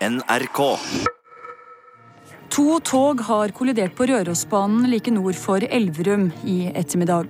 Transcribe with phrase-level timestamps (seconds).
[0.00, 0.78] NRK.
[2.48, 7.28] To tog har kollidert på Rørosbanen like nord for Elverum i ettermiddag.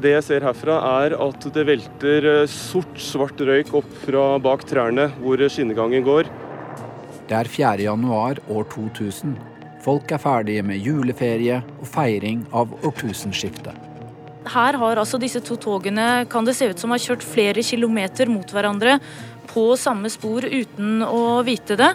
[0.00, 4.64] Det jeg ser herfra, er at det velter eh, sort, svart røyk opp fra bak
[4.64, 6.30] trærne hvor skinnegangen går.
[7.28, 7.84] Det er 4.
[7.84, 9.36] januar år 2000.
[9.84, 13.76] Folk er ferdige med juleferie og feiring av årtusenskiftet.
[14.46, 18.30] Her har altså disse to togene kan det se ut som har kjørt flere kilometer
[18.30, 19.00] mot hverandre
[19.50, 21.94] på samme spor uten å vite det.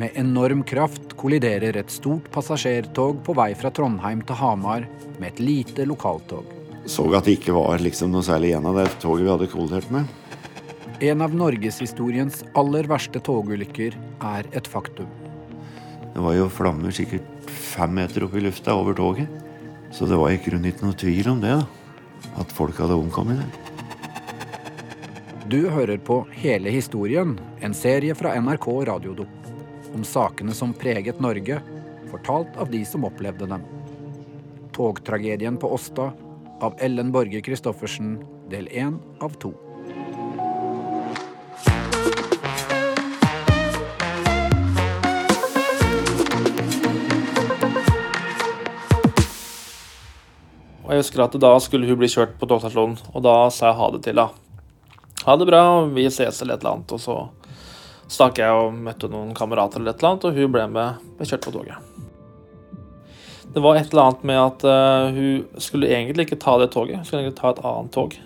[0.00, 4.88] Med enorm kraft kolliderer et stort passasjertog på vei fra Trondheim til Hamar
[5.20, 6.48] med et lite lokaltog.
[6.90, 9.92] Så at det ikke var liksom noe særlig igjen av det toget vi hadde kollidert
[9.94, 10.10] med.
[11.04, 13.96] En av norgeshistoriens aller verste togulykker
[14.34, 15.08] er et faktum.
[16.14, 19.30] Det var jo flammer sikkert fem meter opp i lufta over toget.
[19.94, 22.30] Så det var i grunnen ikke noe tvil om det, da.
[22.42, 23.63] At folk hadde omkommet der.
[25.46, 29.26] Du hører på Hele historien, en serie fra NRK Radiodo.
[29.94, 31.58] Om sakene som preget Norge,
[32.08, 33.66] fortalt av de som opplevde dem.
[34.72, 36.06] Togtragedien på Åsta
[36.64, 38.16] av Ellen Borge Christoffersen,
[38.48, 39.52] del én av to.
[50.88, 53.90] Jeg husker at da skulle hun bli kjørt på togstasjonen, og da sa jeg ha
[53.92, 54.43] det til henne.
[55.24, 55.64] Ha det bra,
[55.96, 56.92] vi ses eller et eller annet.
[56.92, 57.16] Og så
[58.12, 61.28] stakk jeg og møtte noen kamerater eller et eller annet, og hun ble med, ble
[61.28, 61.90] kjørt på toget.
[63.54, 66.98] Det var et eller annet med at uh, hun skulle egentlig ikke ta det toget,
[66.98, 68.16] hun skulle egentlig ta et annet tog.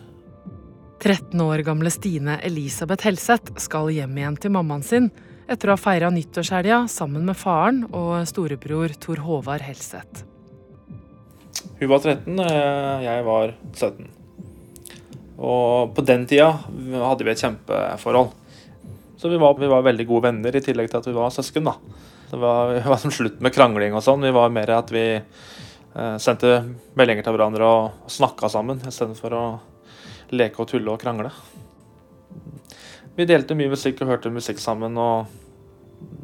[0.98, 5.12] 13 år gamle Stine Elisabeth Helseth skal hjem igjen til mammaen sin
[5.48, 10.24] etter å ha feira nyttårshelga sammen med faren og storebror Tor Håvard Helseth.
[11.78, 14.17] Hun var 13, eh, jeg var 17.
[15.38, 18.32] Og på den tida hadde vi et kjempeforhold.
[19.18, 21.66] Så vi var, vi var veldig gode venner, i tillegg til at vi var søsken.
[21.66, 21.74] da.
[22.30, 24.22] Det var, det var som slutt med krangling og sånn.
[24.26, 26.60] Vi var mer at vi eh, sendte
[26.98, 29.44] meldinger til hverandre og snakka sammen, istedenfor å
[30.34, 31.32] leke og tulle og krangle.
[33.18, 35.26] Vi delte mye musikk og hørte musikk sammen, og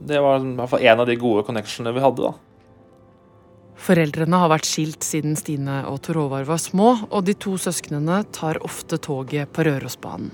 [0.07, 2.31] det var i hvert fall en av de gode connectionene vi hadde.
[2.31, 2.54] da.
[3.81, 8.23] Foreldrene har vært skilt siden Stine og Tor Håvard var små, og de to søsknene
[8.33, 10.33] tar ofte toget på Rørosbanen.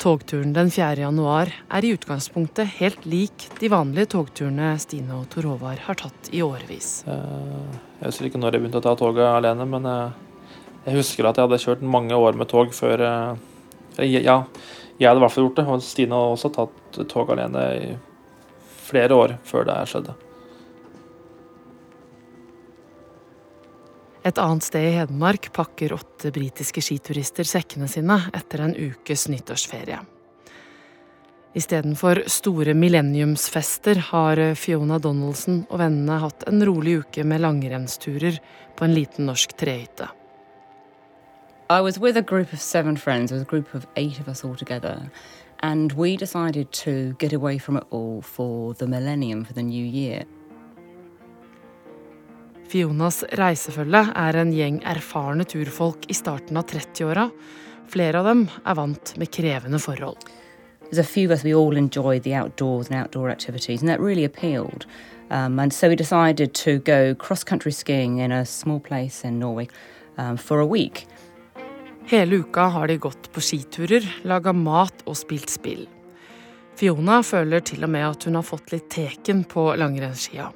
[0.00, 1.02] Togturen den 4.
[1.02, 6.30] januar er i utgangspunktet helt lik de vanlige togturene Stine og Tor Håvard har tatt
[6.32, 7.02] i årevis.
[7.04, 10.16] Eh, jeg husker ikke når jeg begynte å ta toget alene, men eh,
[10.86, 14.38] jeg husker at jeg hadde kjørt mange år med tog før eh, Ja,
[14.96, 17.94] jeg hadde i hvert fall gjort det, og Stine har også tatt tog alene i
[18.88, 20.16] flere år før det skjedde.
[24.24, 30.00] Et annet sted i Hedmark pakker åtte britiske skiturister sekkene sine etter en ukes nyttårsferie.
[31.56, 38.36] Istedenfor store millenniumsfester har Fiona Donaldson og vennene hatt en rolig uke med langrennsturer
[38.76, 40.06] på en liten norsk trehytte.
[41.70, 43.32] I was with a group of seven friends.
[43.32, 45.10] A group of eight of us all together.
[45.62, 49.84] And we decided to get away from it all for the millennium, for the new
[49.84, 50.24] year.
[52.70, 57.24] Fionas reisefølge er en gjeng erfarne turfolk i starten av 30-åra.
[57.90, 60.22] Flere av dem er vant med krevende forhold.
[60.84, 63.98] There's a few of us we all enjoyed the outdoors and outdoor activities, and that
[64.00, 64.86] really appealed.
[65.30, 69.40] Um, and so we decided to go cross country skiing in a small place in
[69.40, 69.66] Norway
[70.16, 71.08] um, for a week.
[72.06, 75.88] Hele uka har de gått på skiturer, laga mat og spilt spill.
[76.78, 80.52] Fiona føler til og med at hun har fått litt teken på langrennsskia.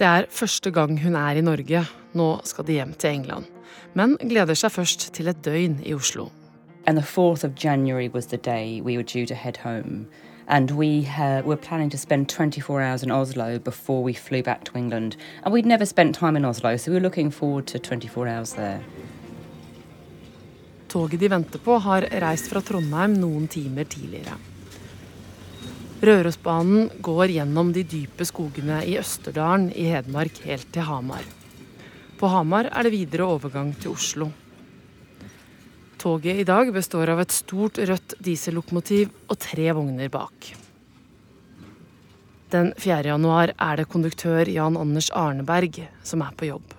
[0.00, 1.80] Det er første gang hun er i Norge.
[2.16, 3.44] Nå skal de hjem til England.
[3.94, 6.30] Men gleder seg først til et døgn i Oslo.
[6.86, 10.06] And the 4th of January was the day we were due to head home.
[10.48, 11.06] And we
[11.44, 15.16] were planning to spend 24 hours in Oslo before we flew back to England.
[15.44, 18.52] And we'd never spent time in Oslo, so we were looking forward to 24 hours
[18.52, 18.80] there.
[20.88, 24.49] Toget de venter på, har reist fra Trondheim noen timer tidligere.
[26.00, 31.26] Rørosbanen går gjennom de dype skogene i Østerdalen i Hedmark helt til Hamar.
[32.16, 34.30] På Hamar er det videre overgang til Oslo.
[36.00, 40.48] Toget i dag består av et stort rødt diesellokomotiv og tre vogner bak.
[42.50, 43.02] Den 4.
[43.12, 46.72] januar er det konduktør Jan Anders Arneberg som er på jobb.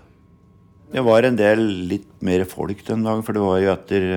[0.92, 4.08] Det var en del litt mer folk den dagen, for det var jo etter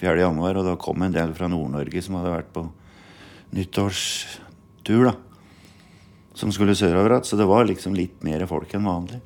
[0.00, 0.16] 4.
[0.24, 2.64] januar, og da kom en del fra Nord-Norge som hadde vært på
[4.84, 5.14] nyttårstur, da.
[6.34, 7.24] Som skulle sørover igjen.
[7.24, 9.20] Så det var liksom litt mer folk enn vanlig.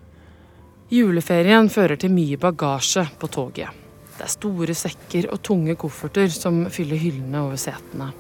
[0.91, 3.69] Juleferien fører til mye bagasje på toget.
[4.17, 8.13] Det er store sekker og tunge kofferter som fyller hyllene over setene.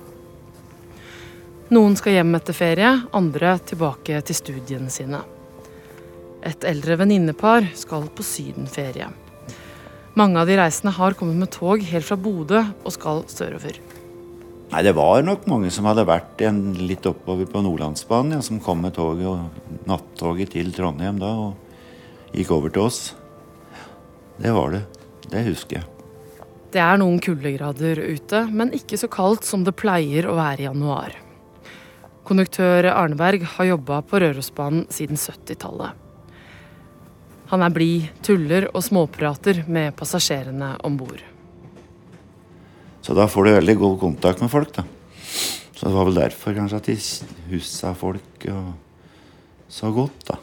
[1.70, 5.20] Noen skal hjem etter ferie, andre tilbake til studiene sine.
[6.46, 9.08] Et eldre venninnepar skal på sydenferie.
[10.14, 13.76] Mange av de reisende har kommet med tog helt fra Bodø og skal sørover.
[14.68, 18.60] Nei, Det var nok mange som hadde vært igjen litt oppover på Nordlandsbanen, ja, som
[18.60, 23.14] kom med toget og nattoget til Trondheim da og gikk over til oss.
[24.36, 24.82] Det var det.
[25.28, 25.86] Det husker jeg.
[26.68, 30.68] Det er noen kuldegrader ute, men ikke så kaldt som det pleier å være i
[30.68, 31.16] januar.
[32.28, 35.96] Konduktør Arneberg har jobba på Rørosbanen siden 70-tallet.
[37.48, 41.24] Han er blid, tuller og småprater med passasjerene om bord.
[43.08, 44.82] Så da får du veldig god kontakt med folk, da.
[45.72, 46.96] Så det var vel derfor kanskje at de
[47.48, 48.42] husa folk
[49.72, 50.36] så godt, da.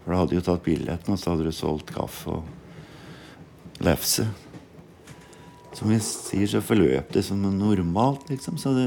[0.00, 4.24] For da hadde jo tatt billetten, og så hadde du solgt kaffe og lefse.
[5.76, 8.56] Som vi sier, så forløp det som normalt, liksom.
[8.56, 8.86] Så det,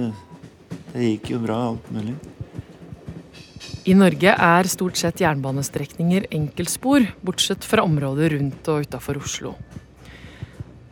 [0.95, 2.17] det gikk jo bra, alt mulig.
[3.85, 9.53] I Norge er stort sett jernbanestrekninger enkeltspor, bortsett fra områder rundt og utafor Oslo.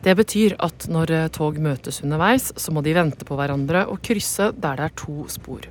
[0.02, 4.52] Det betyr at når tog møtes underveis, så må de vente på hverandre og krysse
[4.54, 5.66] der det er to spor.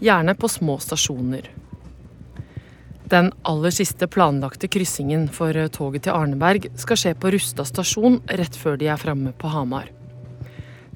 [0.00, 1.50] Gjerne på små stasjoner.
[3.10, 8.54] Den aller siste planlagte kryssingen for toget til Arneberg skal skje på Rustad stasjon rett
[8.54, 9.88] før de er framme på Hamar.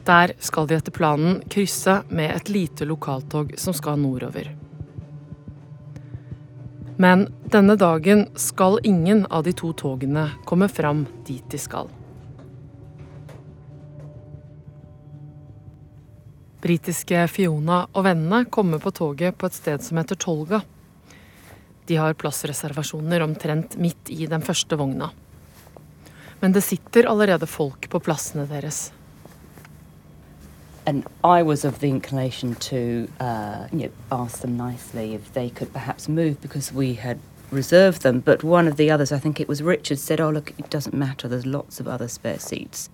[0.07, 4.53] Der skal de etter planen krysse med et lite lokaltog som skal nordover.
[7.03, 11.91] Men denne dagen skal ingen av de to togene komme fram dit de skal.
[16.65, 20.63] Britiske Fiona og vennene kommer på toget på et sted som heter Tolga.
[21.85, 25.11] De har plassreservasjoner omtrent midt i den første vogna.
[26.41, 28.93] Men det sitter allerede folk på plassene deres.
[30.87, 35.51] And I was of the inclination to uh, you know, ask them nicely if they
[35.51, 37.19] could perhaps move because we had
[37.51, 38.21] reserved them.
[38.21, 40.95] But one of the others, I think it was Richard, said, Oh, look, it doesn't
[40.95, 42.89] matter, there's lots of other spare seats.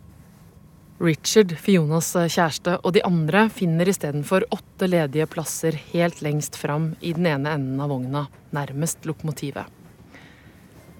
[1.00, 7.14] Richard, Fionas kjæreste, og de andre finner istedenfor åtte ledige plasser helt lengst fram i
[7.16, 9.64] den ene enden av vogna, nærmest lokomotivet.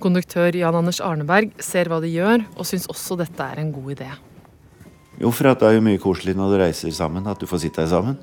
[0.00, 3.91] Konduktør Jan Anders Arneberg ser hva de gjør, og syns også dette er en god
[3.93, 4.08] idé.
[5.20, 7.85] Jo, for det er jo mye koselig når du reiser sammen, at du får sitte
[7.85, 8.17] her sammen.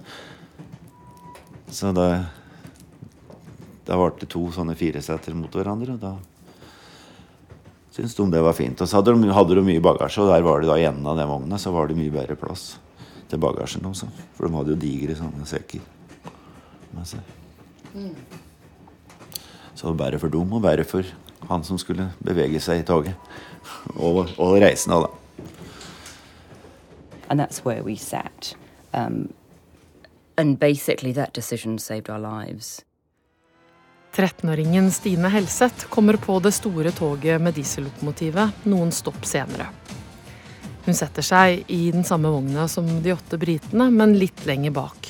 [1.70, 2.26] Så da
[3.88, 6.10] Da ble det to sånne fireseter mot hverandre, og da
[7.98, 8.82] syntes de det var fint.
[8.82, 11.08] Og så hadde de, hadde de mye bagasje, og der var det da i enden
[11.10, 12.76] av den vogna så var det mye bedre plass
[13.28, 14.10] til bagasjen også.
[14.38, 15.82] For de hadde jo digre sånne sekker
[16.94, 17.34] med seg.
[19.74, 21.10] Så det var bedre for dem og bedre for
[21.50, 23.18] han som skulle bevege seg i toget.
[23.96, 25.10] Og, og reisende, da.
[27.30, 28.56] And that's where we sat.
[28.94, 29.34] Um,
[30.38, 32.86] and basically, that decision saved our lives.
[34.14, 39.70] 13-åringen Stine Helseth kommer på det store toget med diesellokomotivet noen stopp senere.
[40.88, 45.10] Hun setter seg i den samme vogna som de åtte britene, men litt lenger bak.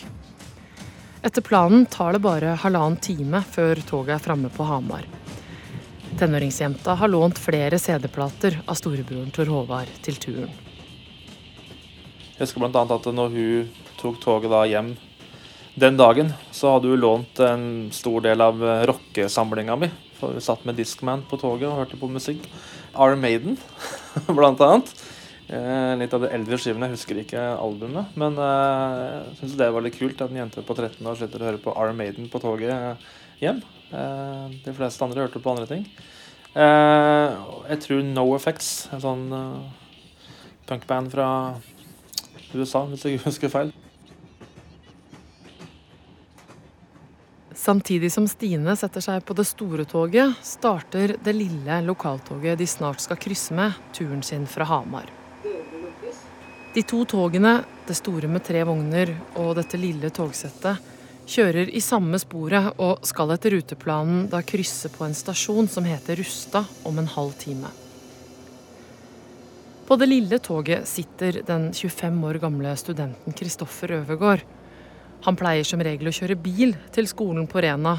[1.21, 5.05] Etter planen tar det bare halvannen time før toget er framme på Hamar.
[6.17, 10.53] Tenåringsjenta har lånt flere CD-plater av storebroren Tor Håvard til turen.
[12.37, 12.83] Jeg husker bl.a.
[12.95, 13.69] at når hun
[14.01, 14.95] tok toget hjem
[15.77, 19.91] den dagen, så hadde hun lånt en stor del av rockesamlinga mi.
[20.17, 22.47] For hun satt med Discman på toget og hørte på musikk.
[22.97, 23.59] Iron Maiden,
[24.39, 24.89] blant annet.
[25.47, 28.11] Eh, litt av de eldre skivene, jeg husker ikke albumet.
[28.19, 28.97] Men eh,
[29.29, 31.61] jeg syns det var litt kult at en jente på 13 år slutter å høre
[31.63, 33.07] på Iron Maiden på toget
[33.39, 33.61] hjem.
[33.93, 35.87] Eh, de fleste andre hørte på andre ting.
[36.57, 37.37] Eh,
[37.69, 40.31] jeg tror No Effects, en sånn eh,
[40.67, 41.29] punkband fra
[42.51, 43.75] USA, hvis jeg husker feil.
[47.67, 53.01] Samtidig som Stine setter seg på det store toget, starter det lille lokaltoget de snart
[53.03, 55.09] skal krysse med, turen sin fra Hamar.
[56.73, 60.79] De to togene, det store med tre vogner og dette lille togsettet,
[61.27, 66.21] kjører i samme sporet og skal etter ruteplanen da krysse på en stasjon som heter
[66.23, 67.73] Rustad om en halv time.
[69.91, 74.47] På det lille toget sitter den 25 år gamle studenten Kristoffer Øvergård.
[75.27, 77.97] Han pleier som regel å kjøre bil til skolen på Rena,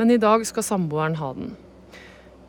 [0.00, 1.50] men i dag skal samboeren ha den.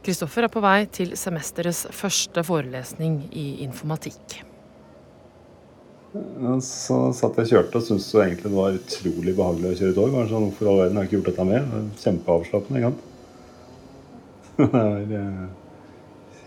[0.05, 4.39] Kristoffer er på vei til semesterets første forelesning i informatikk.
[6.63, 10.15] Så satt jeg og kjørte og syntes egentlig det var utrolig behagelig å kjøre tog.
[10.31, 11.69] Sånn, Hvorfor all verden har jeg ikke gjort dette mer?
[12.01, 12.79] Kjempeavslappende.
[12.79, 13.07] ikke sant?
[14.61, 15.45] Det var eh,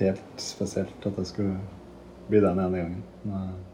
[0.00, 1.54] helt spesielt at jeg skulle
[2.28, 3.64] bli der den ene gangen.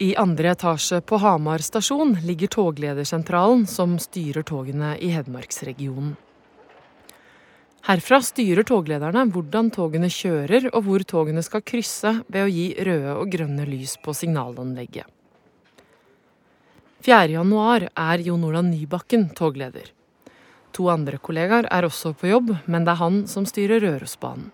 [0.00, 6.14] I andre etasje på Hamar stasjon ligger togledersentralen som styrer togene i Hedmarksregionen.
[7.84, 13.12] Herfra styrer toglederne hvordan togene kjører og hvor togene skal krysse ved å gi røde
[13.20, 15.04] og grønne lys på signalanlegget.
[17.04, 19.92] 4.1 er Jon Olav Nybakken togleder.
[20.72, 24.48] To andre kollegaer er også på jobb, men det er han som styrer Rørosbanen.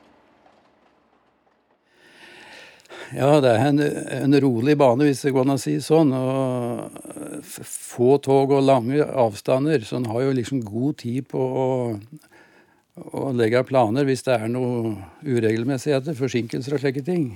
[3.15, 3.83] Ja, det er en,
[4.17, 6.11] en, rolig bane, hvis det går an å si sånn.
[6.17, 9.85] Og få tog og lange avstander.
[9.87, 11.67] Så en har jo liksom god tid på å
[12.97, 14.95] å legge planer hvis det er noe
[15.27, 17.29] uregelmessigheter, forsinkelser og slike ting.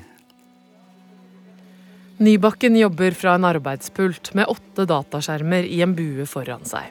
[2.21, 6.91] Nybakken jobber fra en arbeidspult med åtte dataskjermer i en bue foran seg.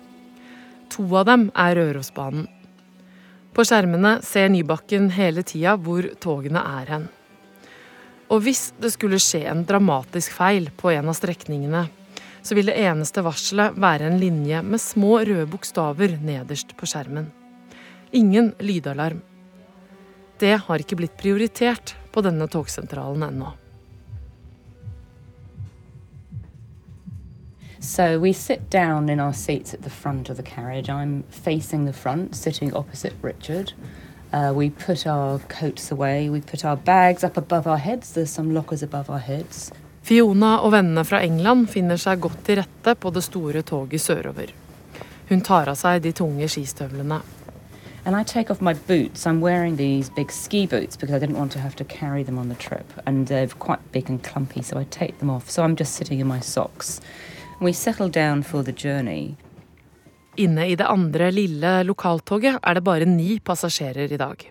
[0.94, 2.48] To av dem er Rørosbanen.
[3.54, 7.08] På skjermene ser Nybakken hele tida hvor togene er hen.
[8.30, 11.88] Og hvis det skulle skje en dramatisk feil på en av strekningene,
[12.46, 17.32] så vil det eneste varselet være en linje med små røde bokstaver nederst på skjermen.
[18.12, 19.24] Ingen lydalarm.
[20.40, 23.50] Det har ikke blitt prioritert på denne togsentralen ennå.
[27.82, 30.90] So we sit down in our seats at the front of the carriage.
[30.90, 33.74] I'm facing the front, sitting opposite Richard.
[34.32, 38.14] Uh, we put our coats away, we put our bags up above our heads.
[38.14, 39.72] There's some lockers above our heads.
[40.04, 44.54] Fiona og vennene fra England finner seg godt til rette på det store toget sørover.
[45.30, 47.22] Hun tar av seg de tunge skistøvlene.
[48.06, 49.26] And I take off my boots.
[49.28, 52.40] I'm wearing these big ski boots because I didn't want to have to carry them
[52.40, 52.86] on the trip.
[53.06, 55.50] And they're quite big and clumpy, so I take them off.
[55.50, 57.02] So I'm just sitting in my socks.
[57.60, 59.38] And we settle down for the journey.
[60.40, 64.46] Inne i det andre lille lokaltoget er det bare ni passasjerer i dag.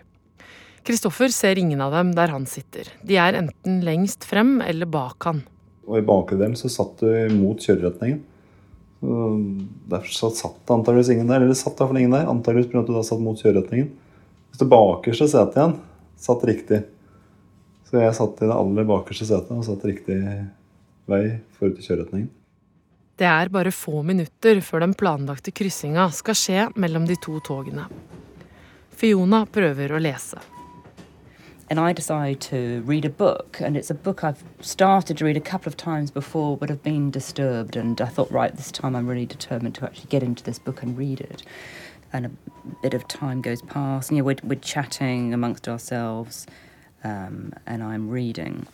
[0.85, 2.91] Kristoffer ser ingen av dem der han sitter.
[3.01, 5.41] De er enten lengst frem eller bak han.
[5.89, 8.21] Og I bakre delen så satt du mot kjøreretningen.
[8.99, 11.41] Derfor satt det antakeligvis ingen der.
[11.41, 12.29] Eller satt iallfall ingen der.
[12.29, 12.83] Antakeligvis pga.
[12.83, 13.89] at du da satt mot kjøreretningen.
[14.49, 15.77] Hvis det bakerste setet igjen
[16.19, 16.83] satt riktig.
[17.89, 20.19] Så jeg satt i det aller bakerste setet og satt riktig
[21.09, 21.23] vei
[21.57, 22.29] forut til kjøreretningen.
[23.19, 27.89] Det er bare få minutter før den planlagte kryssinga skal skje mellom de to togene.
[28.95, 30.39] Fiona prøver å lese.
[31.69, 33.61] and I decide to read a book.
[33.61, 36.83] And it's a book I've started to read a couple of times before, but have
[36.83, 37.75] been disturbed.
[37.75, 40.81] And I thought, right, this time I'm really determined to actually get into this book
[40.81, 41.43] and read it.
[42.11, 42.31] And a
[42.81, 46.47] bit of time goes past, and you know, we're, we're chatting amongst ourselves,
[47.03, 48.65] um, and I'm reading.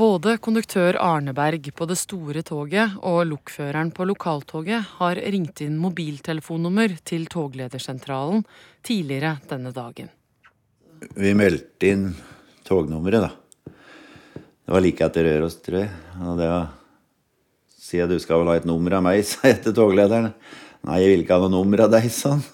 [0.00, 6.96] Både konduktør Arneberg på det store toget og lokføreren på lokaltoget har ringt inn mobiltelefonnummer
[7.04, 8.46] til togledersentralen
[8.86, 10.08] tidligere denne dagen
[11.16, 12.08] vi meldte inn
[12.66, 13.72] tognummeret, da.
[14.60, 15.92] Det var like etter Røros, tror jeg.
[16.20, 16.68] Og det var
[17.90, 20.30] at du skal vel ha et nummer av meg, sa jeg til toglederen.
[20.86, 22.44] Nei, jeg vil ikke ha noe nummer av deg, sa han.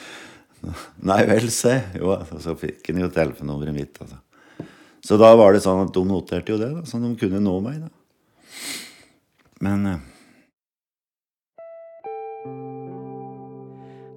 [1.10, 1.76] Nei vel, se.
[1.96, 4.02] Jo, så fikk han jo telefonnummeret mitt.
[4.02, 4.18] Altså.
[5.04, 7.56] Så da var det sånn at de noterte jo det, da, så de kunne nå
[7.64, 7.80] meg.
[7.80, 7.90] da.
[9.64, 10.08] Men eh,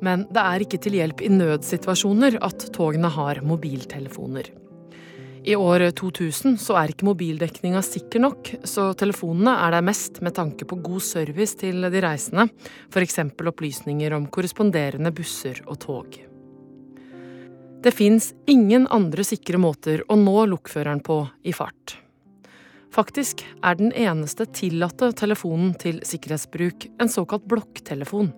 [0.03, 4.49] Men det er ikke til hjelp i nødsituasjoner at togene har mobiltelefoner.
[5.43, 10.35] I år 2000 så er ikke mobildekninga sikker nok, så telefonene er der mest med
[10.35, 12.47] tanke på god service til de reisende,
[12.91, 13.19] f.eks.
[13.43, 16.32] opplysninger om korresponderende busser og tog.
[17.83, 21.97] Det fins ingen andre sikre måter å nå lokføreren på i fart.
[22.95, 28.31] Faktisk er den eneste tillatte telefonen til sikkerhetsbruk en såkalt blokktelefon.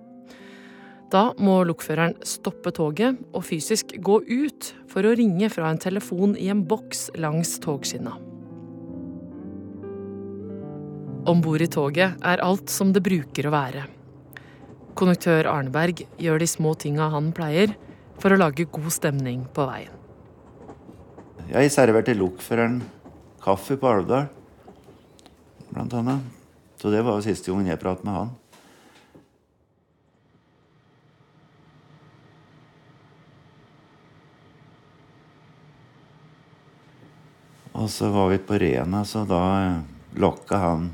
[1.13, 6.33] Da må lokføreren stoppe toget og fysisk gå ut for å ringe fra en telefon
[6.41, 8.15] i en boks langs togskinna.
[11.29, 13.85] Om bord i toget er alt som det bruker å være.
[14.97, 17.75] Konduktør Arneberg gjør de små tinga han pleier,
[18.21, 19.93] for å lage god stemning på veien.
[21.51, 22.79] Jeg serverte lokføreren
[23.43, 24.31] kaffe på Alvdal,
[25.69, 26.33] blant annet.
[26.81, 28.33] Så det var jo siste gangen jeg pratet med han.
[37.75, 39.43] Og så var vi på Rena, så da
[40.15, 40.87] lokka han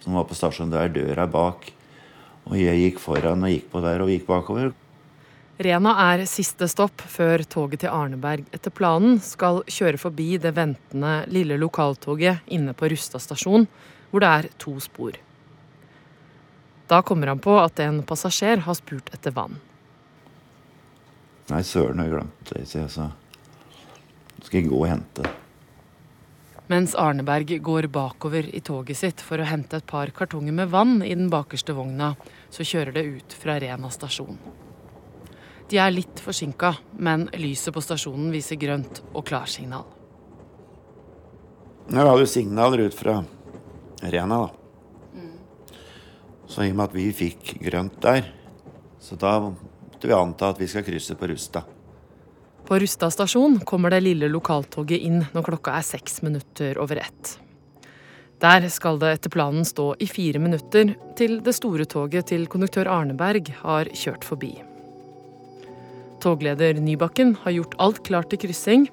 [0.00, 1.66] som var på stasjonen der, døra bak.
[2.48, 4.70] Og jeg gikk foran og gikk på der og gikk bakover.
[5.58, 11.24] Rena er siste stopp før toget til Arneberg etter planen skal kjøre forbi det ventende
[11.34, 13.66] lille lokaltoget inne på Rustad stasjon,
[14.12, 15.18] hvor det er to spor.
[16.86, 19.58] Da kommer han på at en passasjer har spurt etter vann.
[21.50, 23.10] Nei, søren, jeg glemt det, sier jeg, så
[24.44, 25.26] skal jeg gå og hente.
[26.70, 31.00] Mens Arneberg går bakover i toget sitt for å hente et par kartonger med vann
[31.02, 32.12] i den bakerste vogna,
[32.46, 34.38] så kjører det ut fra Rena stasjon.
[35.68, 39.84] De er litt forsinka, men lyset på stasjonen viser grønt og klarsignal.
[41.88, 43.18] Nå har du signaler ut fra
[44.02, 44.48] Rena, da.
[46.48, 48.30] Så i og med at vi fikk grønt der,
[49.00, 51.64] så da måtte vi anta at vi skal krysse på Rusta.
[52.68, 57.34] På Rustad stasjon kommer det lille lokaltoget inn når klokka er seks minutter over ett.
[58.40, 62.90] Der skal det etter planen stå i fire minutter til det store toget til konduktør
[62.92, 64.52] Arneberg har kjørt forbi.
[66.22, 68.88] Togleder Nybakken har gjort alt klart til kryssing,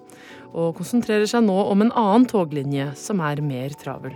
[0.56, 4.16] og konsentrerer seg nå om en annen toglinje som er mer travel.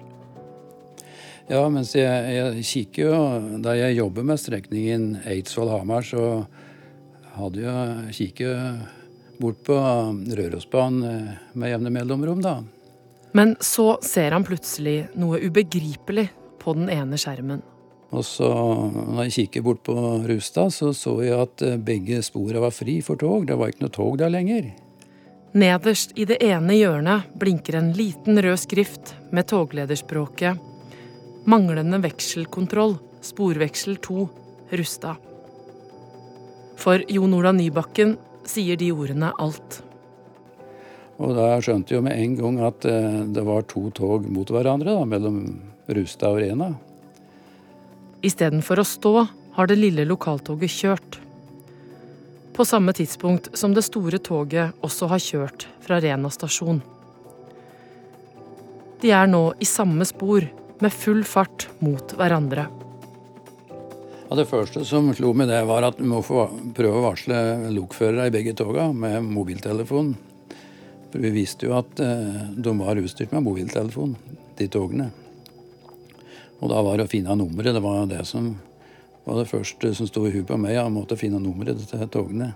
[1.50, 3.22] Ja, mens jeg, jeg kikker jo
[3.66, 6.44] Da jeg jobber med strekningen Eidsvoll-Hamar, så
[7.40, 9.78] hadde jeg kikket bort på
[10.38, 12.60] Rørosbanen eh, med jevne mellomrom, da.
[13.38, 16.28] Men så ser han plutselig noe ubegripelig
[16.60, 17.62] på den ene skjermen.
[18.10, 19.94] Og så, når jeg kikker bort på
[20.26, 23.46] Rustad, så så jeg at eh, begge sporene var fri for tog.
[23.48, 24.72] Det var ikke noe tog der lenger.
[25.54, 30.66] Nederst i det ene hjørnet blinker en liten rød skrift med toglederspråket
[31.50, 34.26] Manglende vekselkontroll, sporveksel 2,
[34.78, 35.16] Rustad.
[36.78, 39.80] For Jon Ola Nybakken sier de ordene alt.
[41.20, 44.52] Og da skjønte jeg jo med en gang at eh, det var to tog mot
[44.54, 45.42] hverandre da, mellom
[45.90, 46.70] Rustad og Rena.
[48.22, 49.14] Istedenfor å stå
[49.56, 51.20] har det lille lokaltoget kjørt.
[52.56, 56.82] På samme tidspunkt som det store toget også har kjørt fra Rena stasjon.
[59.00, 60.44] De er nå i samme spor,
[60.80, 62.70] med full fart mot hverandre.
[64.30, 68.30] Ja, det første som slo meg, det var at vi må prøve å varsle lokførere
[68.30, 70.14] i begge toga med mobiltelefon.
[71.10, 74.14] For vi visste jo at eh, de var utstyrt med mobiltelefon,
[74.60, 75.10] de togene.
[76.60, 77.76] Og da var det å finne nummeret.
[77.76, 78.52] Det var det som
[79.24, 80.76] var det første som sto i huet på meg.
[80.76, 82.54] Jeg måtte finne nummeret til togene.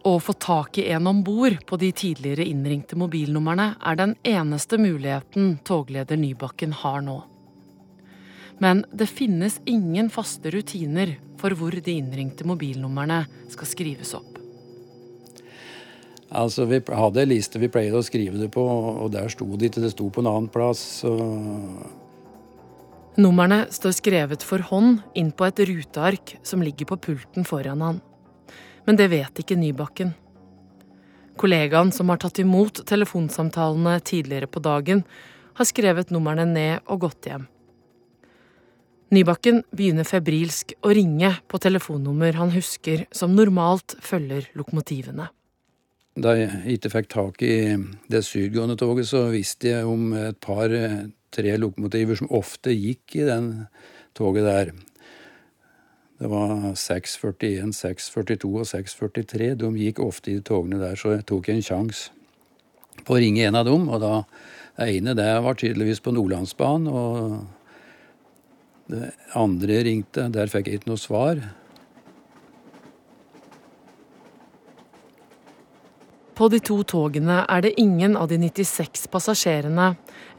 [0.00, 4.78] Å få tak i en om bord på de tidligere innringte mobilnumrene er den eneste
[4.80, 7.18] muligheten togleder Nybakken har nå.
[8.60, 14.38] Men det finnes ingen faste rutiner for hvor de innringte mobilnumrene skal skrives opp.
[16.30, 19.68] Altså, Vi hadde en liste vi pleide å skrive det på, og der sto det
[19.68, 19.82] ikke.
[19.84, 21.02] Det sto på en annen plass.
[21.02, 21.16] Så...
[23.20, 28.00] Numrene står skrevet for hånd inn på et ruteark som ligger på pulten foran han
[28.90, 30.12] men det vet ikke Nybakken.
[31.38, 35.04] Kollegaen som har tatt imot telefonsamtalene tidligere på dagen,
[35.54, 37.44] har skrevet numrene ned og gått hjem.
[39.10, 45.26] Nybakken begynner febrilsk å ringe på telefonnummer han husker som normalt følger lokomotivene.
[46.20, 47.56] Da jeg ikke fikk tak i
[48.10, 50.38] det sydgående toget, så visste jeg om et
[51.30, 53.66] par-tre lokomotiver som ofte gikk i den
[54.14, 54.72] toget der.
[56.20, 59.54] Det var 641, 642 og 643.
[59.56, 62.10] De gikk ofte i togene der, så jeg tok en sjanse
[63.06, 63.88] på å ringe en av dem.
[63.88, 64.24] Og da
[64.76, 67.46] det ene det var tydeligvis på Nordlandsbanen, og
[68.90, 70.28] det andre ringte.
[70.34, 71.40] Der fikk jeg ikke noe svar.
[76.40, 79.90] På de to togene er det ingen av de 96 passasjerene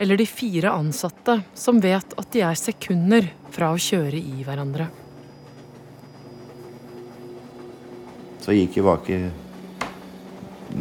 [0.01, 4.87] eller de fire ansatte som vet at de er sekunder fra å kjøre i hverandre.
[8.41, 9.19] Så gikk jeg bak i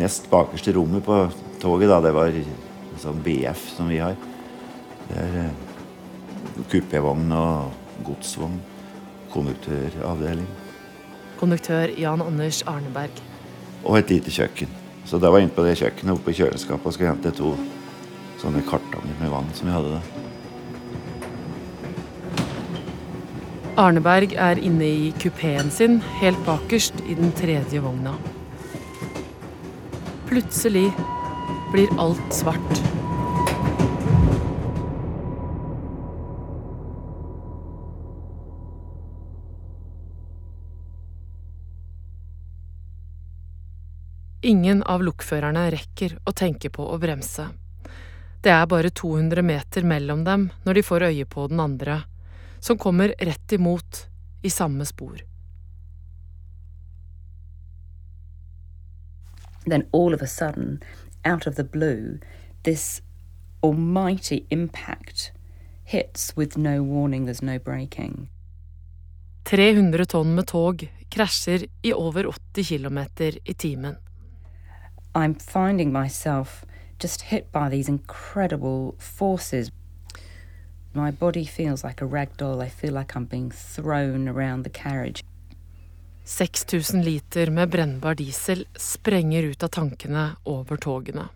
[0.01, 1.21] nest bakerste rommet på
[1.61, 1.93] toget.
[1.93, 2.33] da, Det var
[3.05, 4.17] sånn BF som vi har.
[5.11, 5.53] Det er
[6.73, 8.61] kuppevogn kupévogn og godsvogn.
[9.37, 10.49] Konduktøravdeling.
[11.37, 13.13] Konduktør Jan Anders Arneberg.
[13.85, 14.80] Og et lite kjøkken.
[15.11, 17.49] Så da var jeg inne på det kjøkkenet oppe i kjøleskapet og skulle hente to
[18.39, 20.05] sånne kartonger med vann som vi hadde der.
[23.81, 28.15] Arneberg er inne i kupeen sin, helt bakerst i den tredje vogna.
[30.31, 30.87] Plutselig
[31.73, 32.83] blir alt svart.
[44.43, 47.51] Ingen av lokførerne rekker å tenke på å bremse.
[48.41, 51.99] Det er bare 200 meter mellom dem når de får øye på den andre
[52.61, 54.07] som kommer rett imot
[54.43, 55.21] i samme spor.
[59.67, 60.81] Then all of a sudden,
[61.25, 62.19] out of the blue,
[62.63, 63.03] this
[63.63, 65.33] almighty impact
[65.85, 68.31] hits with no warning, there's no braking.
[69.45, 72.99] 300 tonn med tog krasjer i over 80 km
[73.45, 73.97] i timen.
[75.15, 76.65] I'm finding myself
[76.99, 79.73] just hit by these incredible forces.
[80.95, 82.61] My body feels like a rag doll.
[82.61, 85.25] I feel like I'm being thrown around the carriage.
[86.25, 91.29] 6000 liter med brennbar diesel sprenger ut av tankene over togene.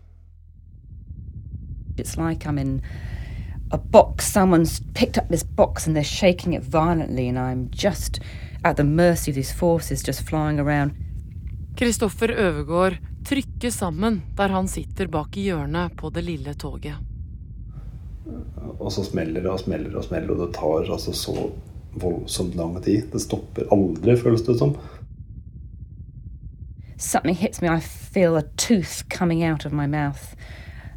[1.97, 2.81] It's like I'm in
[3.71, 4.31] a box.
[4.31, 8.19] Someone's picked up this box and they're shaking it violently, and I'm just
[8.63, 10.95] at the mercy of these forces just flying around.
[11.75, 16.95] Kristoffer Øvergård trykker sammen der han sitter bak i hjørnet på det lille toget.
[18.79, 21.49] Og så smeller det og smeller og smeller, og det tar altså så
[21.95, 23.07] voldsomt lang tid.
[23.11, 24.75] Det stopper aldri, føles det som.
[26.97, 27.67] Something hits me.
[27.67, 30.35] I feel a tooth coming out of my mouth.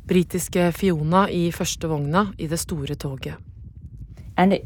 [0.08, 3.34] Britiske Fiona i første vogna i det store toget.
[4.36, 4.62] And it,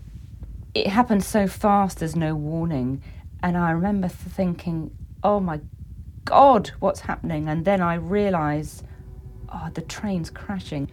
[0.75, 3.03] it happened so fast, there's no warning.
[3.43, 4.91] And I remember thinking,
[5.23, 5.82] oh my God,
[6.31, 7.49] what's happening?
[7.49, 8.83] And then I realize,
[9.53, 10.89] oh, the train's crashing.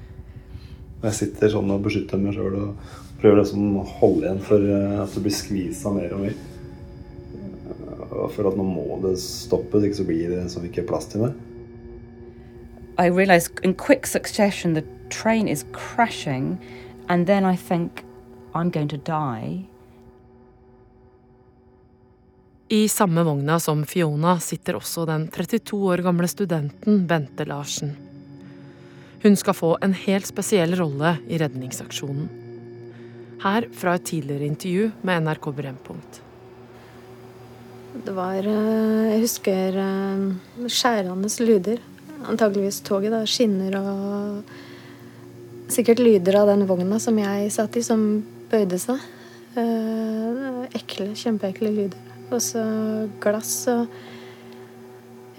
[1.03, 4.97] Jeg sitter sånn og beskytter meg sjøl og prøver liksom å holde igjen for eh,
[4.99, 6.33] at det blir skvisa mer og mer.
[6.35, 11.23] Eh, For at nå må det stoppes, ikke så blir det så ikke plass til
[11.23, 11.37] meg.
[12.99, 16.59] I realize in quick succession the train is crashing,
[17.07, 18.03] and then I think,
[18.53, 19.68] I'm going to die.
[22.71, 27.95] I samme vogna som Fiona sitter også den 32 år gamle studenten Bente Larsen.
[29.23, 32.27] Hun skal få en helt spesiell rolle i redningsaksjonen.
[33.41, 36.19] Her fra et tidligere intervju med NRK Brennpunkt.
[38.05, 41.81] Det var eh, Jeg husker eh, skjærende lyder.
[42.29, 43.15] Antageligvis toget.
[43.15, 48.05] da, Skinner og sikkert lyder av den vogna som jeg satt i, som
[48.53, 49.01] bøyde seg.
[49.57, 52.08] Eh, ekle, kjempeekle lyder.
[52.29, 52.63] Og så
[53.21, 53.87] glass og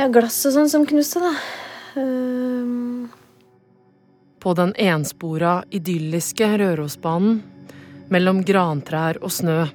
[0.01, 1.35] Ja, glass og sånn som knuste, da.
[2.01, 3.11] Um...
[4.41, 7.43] På den enspora, idylliske Rørosbanen,
[8.09, 9.67] mellom grantrær og snø,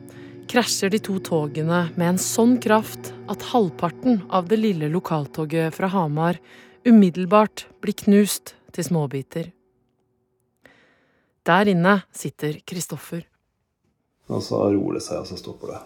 [0.49, 5.91] krasjer de to togene med en sånn kraft at halvparten av det lille lokaltoget fra
[5.93, 6.41] Hamar
[6.85, 9.51] umiddelbart blir knust til småbiter.
[11.45, 13.21] Der inne sitter Kristoffer.
[14.25, 15.81] Og så roer det seg, og så stopper det.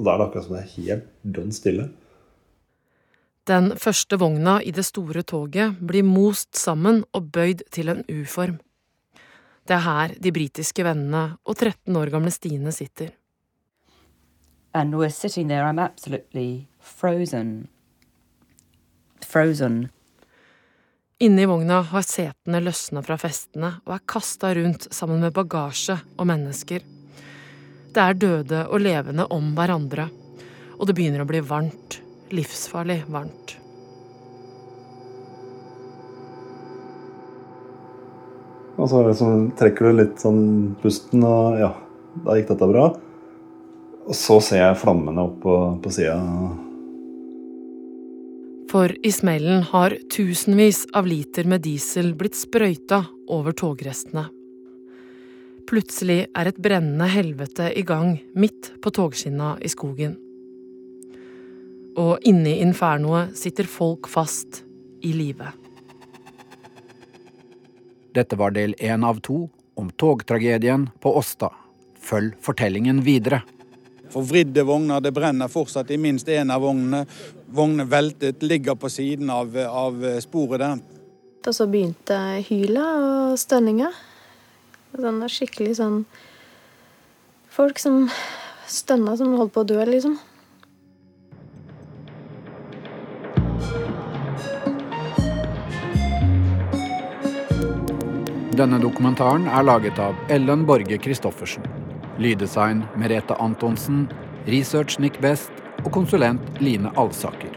[0.00, 1.90] Og da er det akkurat som det er helt dønn stille.
[3.50, 8.56] Den første vogna i det store toget blir most sammen og bøyd til en U-form.
[9.68, 13.10] Det er her de britiske vennene og 13 år gamle Stine sitter.
[14.72, 17.68] And we're sitting there, I'm absolutely frozen.
[19.26, 19.90] Frozen.
[21.20, 25.98] Inne i vogna har setene løsna fra festene og er kasta rundt sammen med bagasje
[26.16, 26.86] og mennesker.
[27.90, 30.06] Det er døde og levende om hverandre,
[30.78, 31.98] og det begynner å bli varmt.
[32.30, 33.56] Livsfarlig varmt.
[38.80, 40.42] Og så liksom trekker du litt sånn
[40.80, 41.74] pusten, og ja,
[42.24, 42.88] da gikk dette bra.
[44.06, 46.16] Og så ser jeg flammene opp på, på sida.
[48.70, 53.02] For i smellen har tusenvis av liter med diesel blitt sprøyta
[53.34, 54.28] over togrestene.
[55.68, 60.16] Plutselig er et brennende helvete i gang midt på togskinna i skogen.
[62.00, 64.62] Og inni infernoet sitter folk fast
[65.04, 65.50] i live.
[68.14, 69.44] Dette var del én av to
[69.78, 71.50] om togtragedien på Åsta.
[72.00, 73.42] Følg fortellingen videre.
[74.10, 77.04] Forvridde vogner, det brenner fortsatt i minst én av vognene.
[77.54, 80.80] Vognene veltet, ligger på siden av, av sporet der.
[81.46, 82.16] og så begynte
[82.48, 83.92] hylet og stønninga.
[84.96, 86.02] Sånn skikkelig sånn
[87.50, 88.04] Folk som
[88.70, 90.18] stønna som holdt på å dø, liksom.
[98.60, 101.64] Denne dokumentaren er laget av Ellen Borge Christoffersen.
[102.20, 104.04] Lyddesign Merete Antonsen.
[104.46, 105.50] Research Nick Best
[105.84, 107.56] og konsulent Line Alsaker.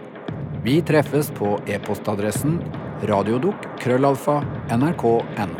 [0.63, 2.58] Vi treffes på e-postadressen
[3.10, 4.39] radiodok krøllalfa
[4.72, 5.53] nrk.no.